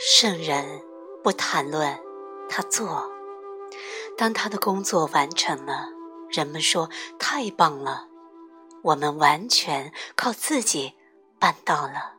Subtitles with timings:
[0.00, 0.80] 圣人
[1.24, 1.98] 不谈论
[2.48, 3.10] 他做，
[4.16, 5.88] 当他的工作完成了，
[6.30, 8.06] 人们说太棒了，
[8.84, 10.94] 我们完全靠自己
[11.40, 12.14] 办到了。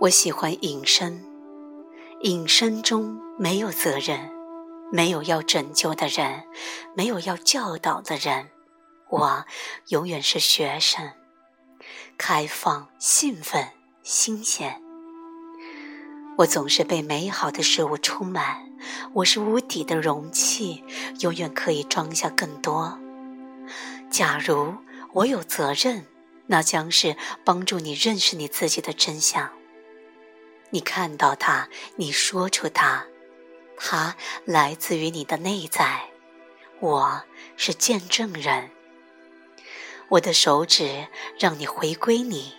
[0.00, 1.24] 我喜欢隐身，
[2.22, 4.28] 隐身中没有责任，
[4.90, 6.42] 没有要拯救的人，
[6.96, 8.50] 没有要教导的人，
[9.08, 9.44] 我
[9.90, 11.12] 永远是学生，
[12.18, 13.68] 开放、兴奋。
[14.04, 14.82] 新鲜，
[16.38, 18.68] 我总是被美好的事物充满。
[19.12, 20.82] 我是无底的容器，
[21.20, 22.98] 永远可以装下更多。
[24.10, 24.74] 假如
[25.12, 26.04] 我有责任，
[26.48, 29.52] 那将是帮助你认识你自己的真相。
[30.70, 33.06] 你看到它，你说出它，
[33.76, 36.08] 它来自于你的内在。
[36.80, 37.22] 我
[37.56, 38.70] 是见证人，
[40.08, 41.06] 我的手指
[41.38, 42.54] 让你回归你。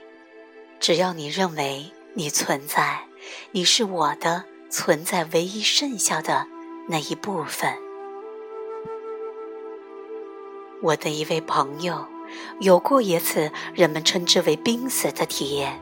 [0.84, 3.06] 只要你认为你存在，
[3.52, 6.46] 你是我的存在唯一剩下的
[6.90, 7.74] 那一部分。
[10.82, 12.06] 我的一位朋友
[12.60, 15.80] 有过一次人们称之为濒死的体验。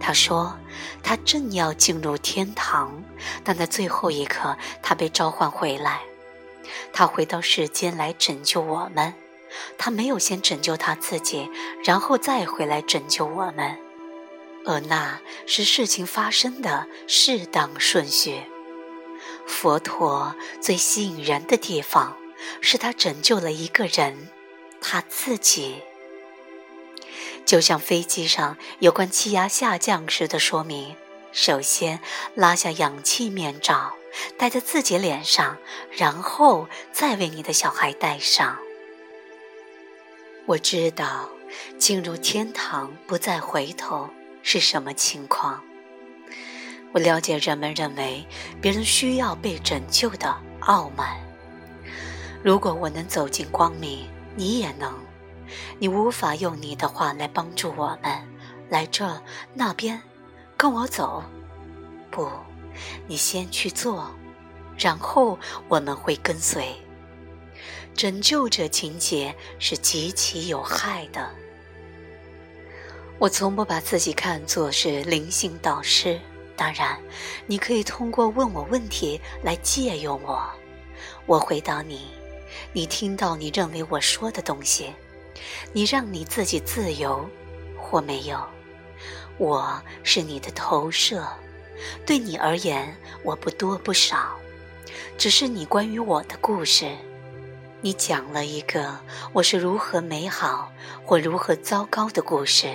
[0.00, 0.58] 他说，
[1.02, 3.04] 他正要进入天堂，
[3.44, 6.00] 但在最后一刻，他被召唤回来。
[6.90, 9.12] 他回到世间来拯救我们。
[9.76, 11.50] 他没有先拯救他自己，
[11.84, 13.76] 然后再回来拯救我们。
[14.64, 18.42] 而那是事情发生的适当顺序。
[19.46, 22.16] 佛陀最吸引人的地方，
[22.60, 24.28] 是他拯救了一个人，
[24.80, 25.82] 他自己。
[27.44, 30.96] 就像飞机上有关气压下降时的说明：
[31.32, 32.00] 首先
[32.34, 33.96] 拉下氧气面罩，
[34.38, 35.58] 戴在自己脸上，
[35.90, 38.58] 然后再为你的小孩戴上。
[40.46, 41.28] 我知道，
[41.78, 44.08] 进入天堂不再回头。
[44.42, 45.62] 是什么情况？
[46.92, 48.26] 我了解人们认为
[48.60, 51.18] 别人需要被拯救的傲慢。
[52.42, 54.06] 如果我能走进光明，
[54.36, 54.92] 你也能。
[55.78, 58.28] 你无法用你的话来帮助我们。
[58.68, 59.22] 来这
[59.54, 60.00] 那边，
[60.56, 61.22] 跟我走。
[62.10, 62.28] 不，
[63.06, 64.10] 你先去做，
[64.78, 66.74] 然后我们会跟随。
[67.94, 71.30] 拯救者情节是极其有害的。
[73.22, 76.20] 我从不把自己看作是灵性导师。
[76.56, 76.98] 当然，
[77.46, 80.44] 你可以通过问我问题来借用我。
[81.26, 82.08] 我回答你，
[82.72, 84.92] 你听到你认为我说的东西，
[85.72, 87.24] 你让你自己自由，
[87.78, 88.44] 或没有。
[89.38, 91.24] 我是你的投射，
[92.04, 94.36] 对你而言，我不多不少，
[95.16, 96.90] 只是你关于我的故事。
[97.82, 98.98] 你讲了一个
[99.32, 100.72] 我是如何美好
[101.04, 102.74] 或如何糟糕的故事。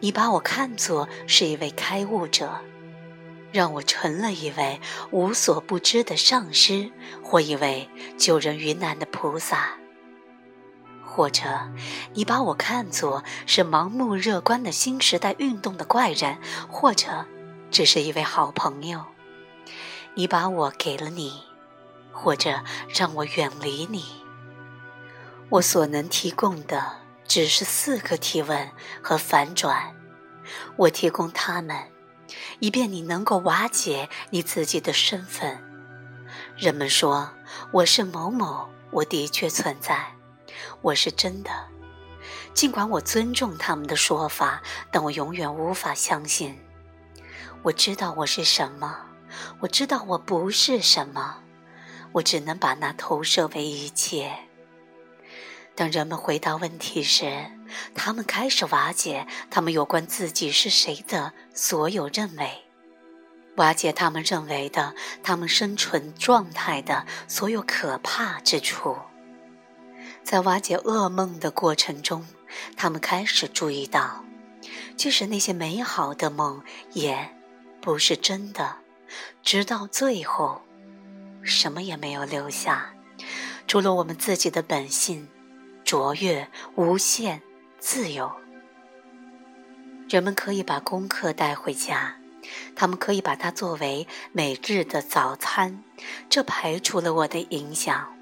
[0.00, 2.60] 你把我看作是一位开悟者，
[3.52, 4.80] 让我成了一位
[5.10, 6.90] 无所不知的上师，
[7.22, 9.56] 或一位救人于难的菩萨；
[11.04, 11.70] 或者，
[12.14, 16.38] 你把我看作是盲目乐观的新时代运动的怪人，
[16.68, 17.26] 或者，
[17.70, 19.04] 只是一位好朋友。
[20.14, 21.42] 你把我给了你，
[22.12, 22.62] 或者
[22.94, 24.04] 让我远离你。
[25.48, 27.07] 我所能提供的。
[27.28, 28.70] 只是四个提问
[29.02, 29.94] 和反转，
[30.76, 31.76] 我提供它们，
[32.58, 35.62] 以便你能够瓦解你自己的身份。
[36.56, 37.30] 人们说
[37.70, 40.16] 我是某某，我的确存在，
[40.80, 41.50] 我是真的。
[42.54, 46.58] 尽管我尊重他们的说法，但我永远无法相信。
[47.62, 48.96] 我知道我是什么，
[49.60, 51.42] 我知道我不是什么，
[52.12, 54.47] 我只能把那投射为一切。
[55.78, 57.52] 当人们回答问题时，
[57.94, 62.64] 他们开始瓦解他们有关自己是谁的所有认为，
[63.54, 68.96] 瓦解他们认为的他们生存状态的所有可怕之处。
[70.24, 72.26] 在瓦解噩梦的过程中，
[72.76, 74.24] 他们开始注意到，
[74.96, 76.60] 即使那些美好的梦
[76.92, 77.36] 也
[77.80, 78.78] 不是真的，
[79.44, 80.60] 直到最后，
[81.40, 82.94] 什么也没有留下，
[83.68, 85.28] 除了我们自己的本性。
[85.88, 87.40] 卓越、无限、
[87.78, 88.30] 自由。
[90.06, 92.16] 人们可以把功课带回家，
[92.76, 95.82] 他们可以把它作为每日的早餐，
[96.28, 98.14] 这排除了我的影响，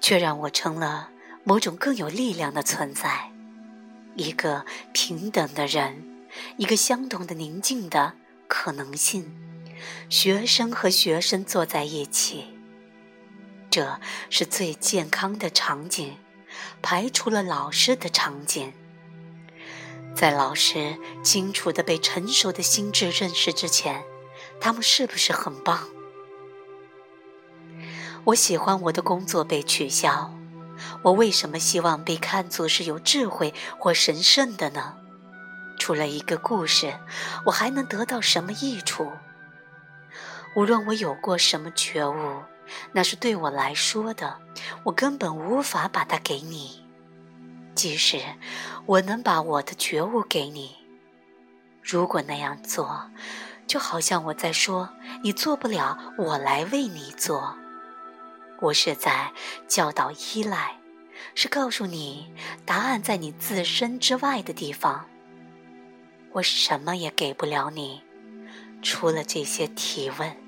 [0.00, 1.10] 却让我成了
[1.44, 3.30] 某种更有力量的存在，
[4.16, 4.64] 一个
[4.94, 6.24] 平等的人，
[6.56, 8.14] 一个相同的宁静的
[8.48, 9.30] 可能性。
[10.08, 12.46] 学生和学生坐在一起，
[13.68, 16.16] 这是最健康的场景。
[16.80, 18.72] 排除了老师的场景，
[20.14, 24.04] 在老师清楚的被成熟的心智认识之前，
[24.60, 25.88] 他们是不是很棒？
[28.24, 30.32] 我喜欢我的工作被取消，
[31.02, 34.96] 我为什么希望被看作是有智慧或神圣的呢？
[35.78, 36.94] 除了一个故事，
[37.46, 39.10] 我还能得到什么益处？
[40.54, 42.42] 无论我有过什么觉悟，
[42.92, 44.38] 那是对我来说的，
[44.84, 46.84] 我根本无法把它给你。
[47.74, 48.20] 即使
[48.86, 50.76] 我能把我的觉悟给你，
[51.82, 53.10] 如果那样做，
[53.66, 54.90] 就好像我在说
[55.22, 57.56] 你做不了，我来为你做。
[58.60, 59.32] 我是在
[59.66, 60.76] 教导依赖，
[61.34, 62.32] 是告诉你
[62.66, 65.06] 答案在你自身之外的地方。
[66.32, 68.02] 我什么也给不了你，
[68.82, 70.41] 除了这些提问。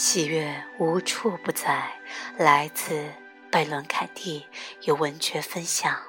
[0.00, 1.90] 喜悦无处不在，
[2.36, 3.04] 来自
[3.50, 4.46] 贝伦凯蒂，
[4.82, 6.07] 由文学分享。